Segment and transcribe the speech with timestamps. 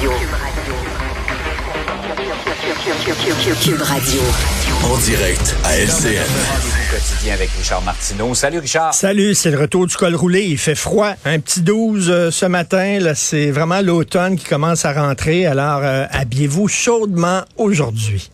[0.00, 0.12] Radio.
[3.62, 4.20] Cube Radio.
[4.84, 6.24] En direct à LCN.
[6.90, 8.34] quotidien avec Richard Martineau.
[8.34, 8.94] Salut Richard.
[8.94, 10.44] Salut, c'est le retour du col roulé.
[10.44, 11.12] Il fait froid.
[11.26, 12.98] Un petit 12 euh, ce matin.
[12.98, 15.44] Là, c'est vraiment l'automne qui commence à rentrer.
[15.44, 18.30] Alors, euh, habillez-vous chaudement aujourd'hui.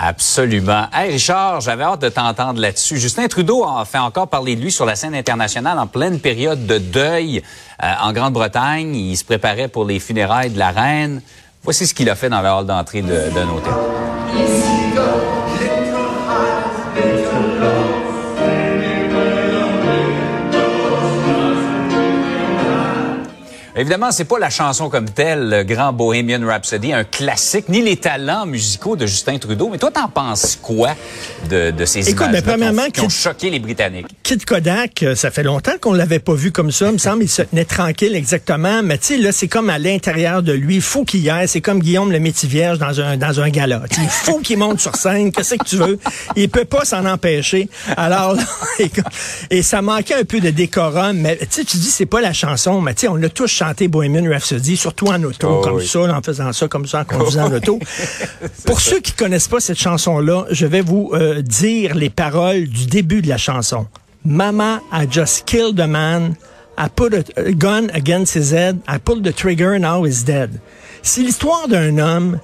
[0.00, 0.86] Absolument.
[0.92, 2.98] Hey Richard, j'avais hâte de t'entendre là-dessus.
[2.98, 6.66] Justin Trudeau a fait encore parler de lui sur la scène internationale en pleine période
[6.66, 7.42] de deuil
[7.82, 8.94] euh, en Grande-Bretagne.
[8.94, 11.20] Il se préparait pour les funérailles de la reine.
[11.64, 14.77] Voici ce qu'il a fait dans le hall d'entrée d'un hôtel.
[23.78, 27.96] Évidemment, c'est pas la chanson comme telle, le grand Bohemian Rhapsody, un classique, ni les
[27.96, 29.68] talents musicaux de Justin Trudeau.
[29.70, 30.96] Mais toi, t'en penses quoi
[31.48, 34.06] de, de ces Écoute, images ben, premièrement, qui, ont, qui ont Kid- choqué les Britanniques?
[34.24, 36.86] Kid Kodak, euh, ça fait longtemps qu'on l'avait pas vu comme ça.
[36.88, 38.82] Il me semble il se tenait tranquille exactement.
[38.82, 40.74] Mais tu sais, là, c'est comme à l'intérieur de lui.
[40.76, 41.46] Il faut qu'il y aille.
[41.46, 43.82] C'est comme Guillaume le métier vierge dans un, dans un gala.
[43.88, 45.30] Tu sais, il faut qu'il monte sur scène.
[45.30, 46.00] Qu'est-ce que tu veux?
[46.34, 47.68] Il peut pas s'en empêcher.
[47.96, 48.42] Alors, là,
[48.80, 49.04] écoute,
[49.50, 51.16] et ça manquait un peu de décorum.
[51.18, 52.80] Mais tu sais, tu dis, c'est pas la chanson.
[52.80, 55.86] Mais tu sais, on a tous chanté Bohemian Rhapsody, surtout en auto, Oh, comme oui.
[55.86, 57.78] ça, en faisant ça, comme ça, en conduisant en auto.
[58.66, 62.86] Pour ceux qui connaissent pas cette chanson-là, je vais vous euh, dire les paroles du
[62.86, 63.86] début de la chanson.
[64.24, 66.34] Mama, I just killed a man.
[66.76, 68.78] I put a, gun against his head.
[68.88, 70.60] I pulled the trigger, now he's dead.
[71.02, 72.38] C'est l'histoire d'un homme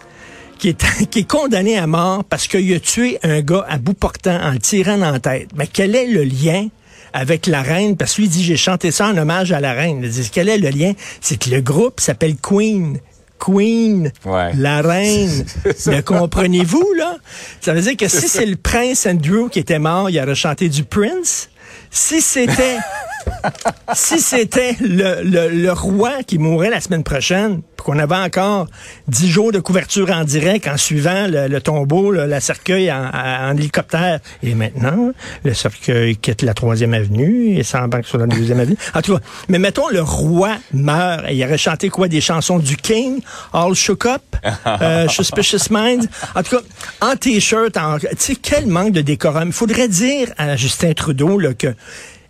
[0.58, 3.95] qui est, qui est condamné à mort parce qu'il a tué un gars à bout
[3.95, 5.50] portant en le tirant dans la tête.
[5.56, 6.69] Mais quel est le lien
[7.14, 7.96] avec la reine?
[7.96, 10.00] Parce que lui dit, j'ai chanté ça en hommage à la reine.
[10.02, 10.92] Il dit, quel est le lien?
[11.22, 12.98] C'est que le groupe s'appelle Queen.
[13.38, 14.52] Queen, Ouais.
[14.56, 15.44] la reine.
[15.86, 17.16] Le comprenez-vous, là?
[17.60, 20.68] Ça veut dire que si c'est le prince Andrew qui était mort, il aurait chanté
[20.68, 21.50] du Prince.
[21.90, 22.78] Si c'était
[23.94, 28.66] si c'était le, le, le roi qui mourrait la semaine prochaine, qu'on avait encore
[29.06, 33.56] dix jours de couverture en direct en suivant le, le tombeau, le, la cercueil en,
[33.56, 35.12] hélicoptère, et maintenant,
[35.45, 38.77] le cercueil quitte la troisième avenue et s'embarque sur la deuxième avenue.
[38.95, 42.08] En tout cas, mais mettons, le roi meurt, et il aurait chanté quoi?
[42.08, 43.20] Des chansons du King,
[43.52, 44.22] All Shook Up,
[44.66, 46.08] euh, Suspicious Minds.
[46.34, 46.62] En tout cas,
[47.02, 49.48] en T-shirt, en, tu sais, quel manque de décorum.
[49.48, 51.74] Il faudrait dire à Justin Trudeau là, que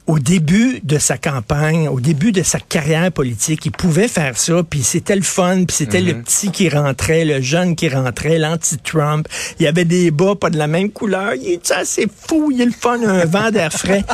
[0.07, 4.63] au début de sa campagne, au début de sa carrière politique, il pouvait faire ça,
[4.69, 9.27] puis c'était le fun, puis c'était le petit qui rentrait, le jeune qui rentrait, l'anti-Trump.
[9.59, 11.35] Il y avait des bas pas de la même couleur.
[11.35, 14.05] Il est assez fou, il est le fun, un vent d'air frais.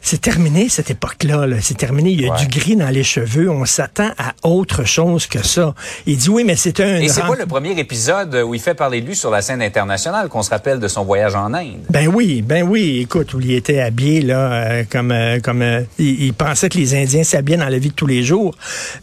[0.00, 1.46] C'est terminé cette époque-là.
[1.46, 1.56] là.
[1.62, 2.10] C'est terminé.
[2.10, 2.40] Il y a Ouais.
[2.40, 3.48] du gris dans les cheveux.
[3.50, 5.74] On s'attend à autre chose que ça.
[6.06, 6.96] Il dit oui, mais c'est un.
[7.00, 9.62] Et c'est pas le premier épisode où il fait parler de lui sur la scène
[9.62, 11.78] internationale qu'on se rappelle de son voyage en Inde.
[11.90, 13.00] Ben oui, ben oui.
[13.00, 16.94] Écoute, où il était habillé là, euh, comme euh, comme euh, il, pensait que les
[16.94, 18.54] Indiens s'habillaient dans la vie de tous les jours.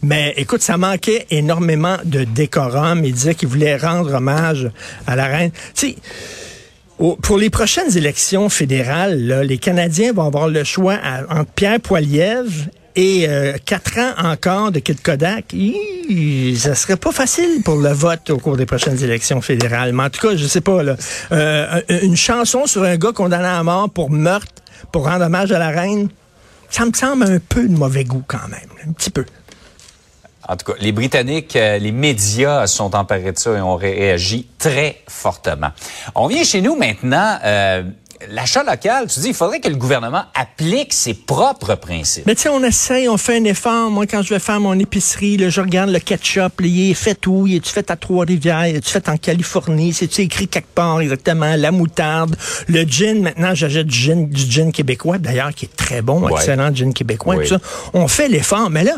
[0.02, 3.04] Mais écoute, ça manquait énormément de décorum.
[3.04, 4.70] Il disait qu'il voulait rendre hommage
[5.06, 5.50] à la reine.
[5.74, 5.94] Tu
[6.98, 10.98] au- pour les prochaines élections fédérales, les Canadiens vont avoir le choix
[11.30, 12.52] entre Pierre Poilievre
[12.94, 15.52] et euh, quatre ans encore de Kid Kodak.
[15.54, 19.92] Hi, ça serait pas facile pour le vote au cours des prochaines élections fédérales.
[19.94, 20.82] Mais en tout cas, je sais pas
[21.32, 25.58] euh, une chanson sur un gars condamné à mort pour meurtre, pour rendre hommage à
[25.58, 26.08] la reine,
[26.70, 29.24] ça me semble un peu de mauvais goût quand même, un petit peu.
[30.48, 34.48] En tout cas, les Britanniques, euh, les médias sont emparés de ça et ont réagi
[34.58, 35.68] très fortement.
[36.16, 37.38] On vient chez nous maintenant.
[37.44, 37.84] Euh,
[38.30, 42.24] L'achat local, tu dis, il faudrait que le gouvernement applique ses propres principes.
[42.26, 43.90] Mais tu sais, on essaye, on fait un effort.
[43.90, 46.94] Moi, quand je vais faire mon épicerie, là, je regarde le ketchup, là, il est
[46.94, 47.46] fait où?
[47.46, 48.66] Il est fait à Trois-Rivières?
[48.68, 49.92] Il est fait en Californie?
[49.92, 51.56] C'est-tu écrit quelque part exactement?
[51.56, 52.36] La moutarde,
[52.68, 53.22] le gin.
[53.22, 56.32] Maintenant, j'achète du gin, du gin québécois, d'ailleurs, qui est très bon, Ouais.
[56.32, 57.36] excellent gin québécois.
[57.36, 57.44] Oui.
[57.48, 57.60] Tout ça.
[57.94, 58.94] On fait l'effort, mais là,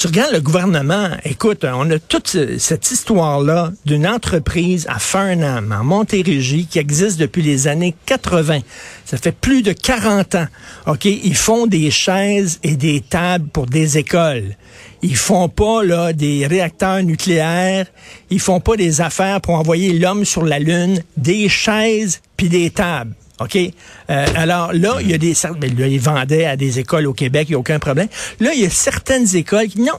[0.00, 5.76] tu regardes le gouvernement, écoute, on a toute ce- cette histoire-là d'une entreprise à Farnham,
[5.78, 8.60] en Montérégie, qui existe depuis les années 80.
[9.04, 10.46] Ça fait plus de 40 ans.
[10.86, 11.04] OK?
[11.04, 14.56] Ils font des chaises et des tables pour des écoles.
[15.02, 17.84] Ils font pas, là, des réacteurs nucléaires.
[18.30, 21.02] Ils font pas des affaires pour envoyer l'homme sur la Lune.
[21.18, 23.12] Des chaises puis des tables.
[23.40, 23.56] OK?
[23.56, 25.32] Euh, alors là, il y a des...
[25.34, 28.08] cer- ben, là, ils vendaient à des écoles au Québec, il n'y a aucun problème.
[28.38, 29.98] Là, il y a certaines écoles qui, non,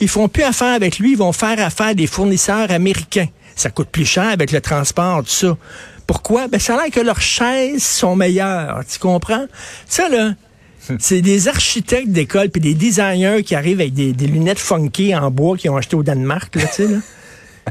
[0.00, 3.28] ils font plus affaire avec lui, ils vont faire affaire des fournisseurs américains.
[3.56, 5.56] Ça coûte plus cher avec le transport, tout ça.
[6.06, 6.48] Pourquoi?
[6.48, 8.80] Ben, ça a l'air que leurs chaises sont meilleures.
[8.90, 9.44] Tu comprends?
[9.86, 10.32] Ça, là,
[10.98, 15.30] c'est des architectes d'école puis des designers qui arrivent avec des, des lunettes funky en
[15.30, 16.98] bois qu'ils ont acheté au Danemark, là, tu sais, là.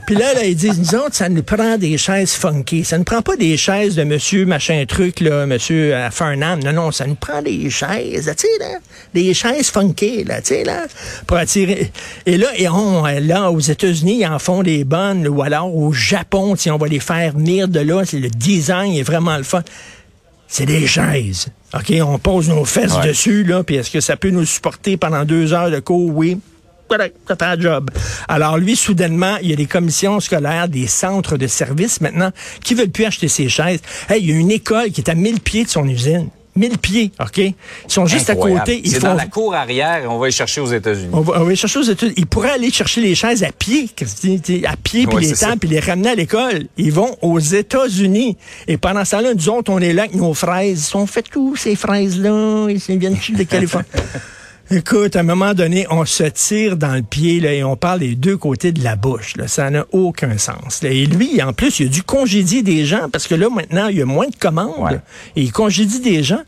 [0.06, 2.84] Puis là, là, ils disent, nous autres, ça nous prend des chaises funky.
[2.86, 6.58] Ça ne prend pas des chaises de monsieur machin truc, là, monsieur euh, Fernand.
[6.58, 8.80] Non, non, ça nous prend des chaises, tu sais, là.
[9.14, 10.86] Des chaises funky, là, tu sais, là.
[11.28, 11.92] Pour attirer.
[12.26, 15.76] Et là, et on, euh, là, aux États-Unis, ils en font des bonnes, ou alors
[15.76, 18.04] au Japon, si on va les faire venir de là.
[18.06, 19.64] C'est le design est vraiment le fun.
[20.48, 21.48] C'est des chaises.
[21.76, 23.08] OK, on pose nos fesses Ouais.
[23.08, 26.10] dessus, là, puis est-ce que ça peut nous supporter pendant deux heures de cours?
[26.16, 26.40] Oui.
[26.90, 27.92] Correct, fait un job?
[28.28, 32.32] Alors lui, soudainement, il y a des commissions scolaires, des centres de services maintenant
[32.64, 33.80] qui veulent plus acheter ces chaises.
[34.10, 36.30] Hey, il y a une école qui est à 1000 pieds de son usine.
[36.56, 37.38] 1000 pieds, OK?
[37.38, 37.54] Ils
[37.88, 38.62] sont juste Incroyable.
[38.62, 38.82] à côté.
[38.84, 41.10] Ils C'est dans la cour arrière et on va les chercher aux États-Unis.
[41.14, 42.14] On va, on va chercher aux études.
[42.18, 43.90] Ils pourraient aller chercher les chaises à pied,
[44.68, 46.66] à pied, puis les tables, puis les ramener à l'école.
[46.78, 48.36] Ils vont aux États-Unis.
[48.68, 50.80] Et pendant ce temps-là, nous autres, on est là avec nos fraises.
[50.80, 52.68] Ils sont faites où, ces fraises-là?
[52.70, 53.88] Ils viennent de Californie?
[54.72, 58.00] Écoute, à un moment donné, on se tire dans le pied là, et on parle
[58.00, 59.36] des deux côtés de la bouche.
[59.36, 59.48] Là.
[59.48, 60.84] Ça n'a aucun sens.
[60.84, 60.90] là.
[60.90, 63.98] Et lui, en plus, il a dû congédier des gens parce que là, maintenant, il
[63.98, 64.78] y a moins de commandes.
[64.80, 65.00] Ouais.
[65.36, 66.44] Et il congédie des gens.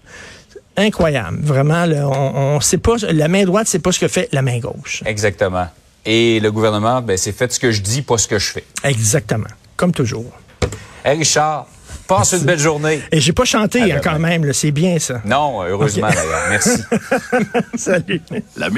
[0.78, 1.40] Incroyable.
[1.42, 4.42] Vraiment, là, on, on sait pas, la main droite, c'est pas ce que fait la
[4.44, 5.02] main gauche.
[5.06, 5.68] Exactement.
[6.06, 8.64] Et le gouvernement, ben, c'est fait ce que je dis, pas ce que je fais.
[8.84, 9.50] Exactement.
[9.76, 10.32] Comme toujours.
[11.04, 11.68] Hey Richard,
[12.18, 13.02] passe une belle journée.
[13.12, 15.22] Et j'ai pas chanté hein, quand même, c'est bien ça.
[15.26, 16.16] Non, heureusement Ok.
[16.16, 16.48] d'ailleurs.
[16.50, 16.84] Merci.
[17.76, 18.22] Salut.
[18.56, 18.70] La